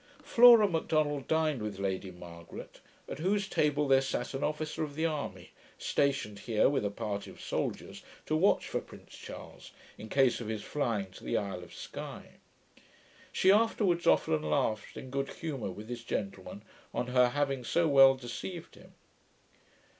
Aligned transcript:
Flora 0.23 0.67
Macdonald 0.67 1.27
dined 1.27 1.61
with 1.61 1.77
Lady 1.77 2.09
Margaret, 2.09 2.79
at 3.07 3.19
whose 3.19 3.47
table 3.47 3.87
there 3.87 4.01
sat 4.01 4.33
an 4.33 4.43
officer 4.43 4.83
of 4.83 4.95
the 4.95 5.05
army, 5.05 5.51
stationed 5.77 6.39
here 6.39 6.67
with 6.67 6.83
a 6.83 6.89
party 6.89 7.29
of 7.29 7.39
soldiers, 7.39 8.01
to 8.25 8.35
watch 8.35 8.67
for 8.67 8.81
Prince 8.81 9.15
Charles 9.15 9.73
in 9.99 10.09
case 10.09 10.41
of 10.41 10.47
his 10.47 10.63
flying 10.63 11.11
to 11.11 11.23
the 11.23 11.37
isle 11.37 11.61
of 11.63 11.71
Sky. 11.75 12.37
She 13.31 13.51
afterwards 13.51 14.07
often 14.07 14.41
laughed 14.41 14.97
in 14.97 15.11
good 15.11 15.33
humour 15.33 15.69
with 15.69 15.87
this 15.87 16.03
gentleman, 16.03 16.63
on 16.95 17.05
her 17.09 17.29
having 17.29 17.63
so 17.63 17.87
well 17.87 18.15
deceived 18.15 18.73
him. 18.73 18.95